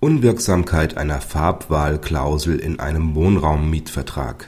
Unwirksamkeit 0.00 0.96
einer 0.96 1.20
Farbwahlklausel 1.20 2.60
in 2.60 2.78
einem 2.78 3.16
Wohnraummietvertrag 3.16 4.46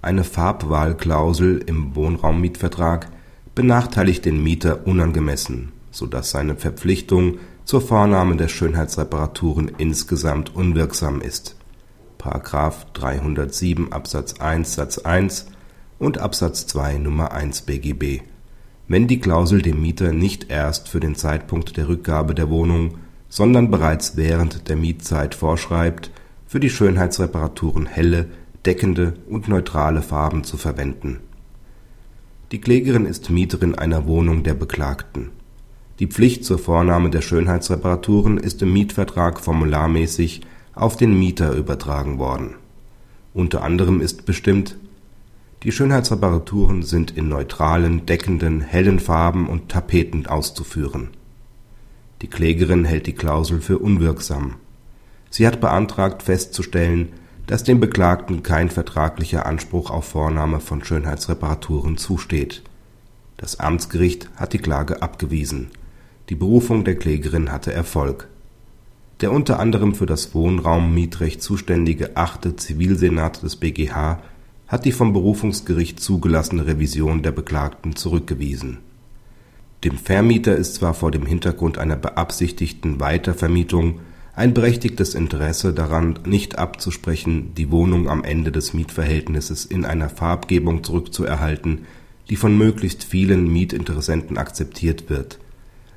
Eine 0.00 0.22
Farbwahlklausel 0.22 1.58
im 1.66 1.96
Wohnraummietvertrag 1.96 3.08
benachteiligt 3.56 4.24
den 4.24 4.40
Mieter 4.40 4.86
unangemessen, 4.86 5.72
so 5.90 6.06
dass 6.06 6.30
seine 6.30 6.54
Verpflichtung 6.54 7.38
zur 7.64 7.80
Vornahme 7.80 8.36
der 8.36 8.46
Schönheitsreparaturen 8.46 9.72
insgesamt 9.76 10.54
unwirksam 10.54 11.20
ist(§ 11.20 11.56
307 12.92 13.92
Absatz 13.92 14.34
1 14.38 14.72
Satz 14.72 14.98
1 14.98 15.46
und 15.98 16.18
Absatz 16.18 16.68
2 16.68 16.94
Nr. 16.94 17.32
1 17.32 17.62
BGB), 17.62 18.22
wenn 18.86 19.08
die 19.08 19.18
Klausel 19.18 19.62
dem 19.62 19.82
Mieter 19.82 20.12
nicht 20.12 20.48
erst 20.48 20.88
für 20.88 21.00
den 21.00 21.16
Zeitpunkt 21.16 21.76
der 21.76 21.88
Rückgabe 21.88 22.36
der 22.36 22.50
Wohnung 22.50 22.98
sondern 23.34 23.68
bereits 23.68 24.16
während 24.16 24.68
der 24.68 24.76
Mietzeit 24.76 25.34
vorschreibt, 25.34 26.12
für 26.46 26.60
die 26.60 26.70
Schönheitsreparaturen 26.70 27.84
helle, 27.84 28.26
deckende 28.64 29.14
und 29.28 29.48
neutrale 29.48 30.02
Farben 30.02 30.44
zu 30.44 30.56
verwenden. 30.56 31.18
Die 32.52 32.60
Klägerin 32.60 33.06
ist 33.06 33.30
Mieterin 33.30 33.74
einer 33.74 34.06
Wohnung 34.06 34.44
der 34.44 34.54
Beklagten. 34.54 35.30
Die 35.98 36.06
Pflicht 36.06 36.44
zur 36.44 36.60
Vornahme 36.60 37.10
der 37.10 37.22
Schönheitsreparaturen 37.22 38.38
ist 38.38 38.62
im 38.62 38.72
Mietvertrag 38.72 39.40
formularmäßig 39.40 40.42
auf 40.72 40.96
den 40.96 41.18
Mieter 41.18 41.56
übertragen 41.56 42.20
worden. 42.20 42.54
Unter 43.32 43.64
anderem 43.64 44.00
ist 44.00 44.26
bestimmt: 44.26 44.78
Die 45.64 45.72
Schönheitsreparaturen 45.72 46.84
sind 46.84 47.10
in 47.10 47.28
neutralen, 47.28 48.06
deckenden, 48.06 48.60
hellen 48.60 49.00
Farben 49.00 49.48
und 49.48 49.70
Tapeten 49.70 50.26
auszuführen 50.26 51.08
die 52.24 52.30
Klägerin 52.30 52.86
hält 52.86 53.06
die 53.06 53.12
Klausel 53.12 53.60
für 53.60 53.78
unwirksam. 53.78 54.54
Sie 55.28 55.46
hat 55.46 55.60
beantragt 55.60 56.22
festzustellen, 56.22 57.10
dass 57.46 57.64
dem 57.64 57.80
Beklagten 57.80 58.42
kein 58.42 58.70
vertraglicher 58.70 59.44
Anspruch 59.44 59.90
auf 59.90 60.06
Vornahme 60.06 60.60
von 60.60 60.82
Schönheitsreparaturen 60.82 61.98
zusteht. 61.98 62.62
Das 63.36 63.60
Amtsgericht 63.60 64.30
hat 64.36 64.54
die 64.54 64.58
Klage 64.58 65.02
abgewiesen. 65.02 65.68
Die 66.30 66.34
Berufung 66.34 66.84
der 66.84 66.96
Klägerin 66.96 67.52
hatte 67.52 67.74
Erfolg. 67.74 68.26
Der 69.20 69.30
unter 69.30 69.60
anderem 69.60 69.94
für 69.94 70.06
das 70.06 70.34
Wohnraummietrecht 70.34 71.42
zuständige 71.42 72.16
achte 72.16 72.56
Zivilsenat 72.56 73.42
des 73.42 73.56
BGH 73.56 74.22
hat 74.66 74.86
die 74.86 74.92
vom 74.92 75.12
Berufungsgericht 75.12 76.00
zugelassene 76.00 76.66
Revision 76.66 77.22
der 77.22 77.32
Beklagten 77.32 77.96
zurückgewiesen 77.96 78.78
dem 79.84 79.98
Vermieter 79.98 80.56
ist 80.56 80.76
zwar 80.76 80.94
vor 80.94 81.10
dem 81.10 81.26
Hintergrund 81.26 81.78
einer 81.78 81.96
beabsichtigten 81.96 83.00
Weitervermietung 83.00 84.00
ein 84.34 84.54
berechtigtes 84.54 85.14
Interesse 85.14 85.72
daran 85.72 86.18
nicht 86.26 86.58
abzusprechen, 86.58 87.54
die 87.54 87.70
Wohnung 87.70 88.08
am 88.08 88.24
Ende 88.24 88.50
des 88.50 88.74
Mietverhältnisses 88.74 89.64
in 89.64 89.84
einer 89.84 90.08
Farbgebung 90.08 90.82
zurückzuerhalten, 90.82 91.86
die 92.30 92.36
von 92.36 92.56
möglichst 92.56 93.04
vielen 93.04 93.52
Mietinteressenten 93.52 94.38
akzeptiert 94.38 95.10
wird. 95.10 95.38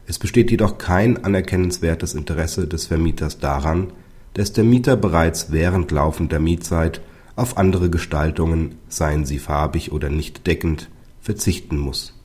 Es 0.06 0.20
besteht 0.20 0.52
jedoch 0.52 0.78
kein 0.78 1.24
anerkennenswertes 1.24 2.14
Interesse 2.14 2.68
des 2.68 2.88
Vermieters 2.88 3.40
daran, 3.40 3.94
dass 4.34 4.54
der 4.54 4.66
Mieter 4.66 4.98
bereits 4.98 5.52
während 5.52 5.92
laufender 5.92 6.40
Mietzeit 6.40 7.02
auf 7.36 7.58
andere 7.58 7.90
Gestaltungen, 7.90 8.76
seien 8.88 9.26
sie 9.26 9.40
farbig 9.40 9.92
oder 9.92 10.10
nicht 10.10 10.46
deckend, 10.46 10.90
verzichten 11.22 11.78
muss 11.78 12.17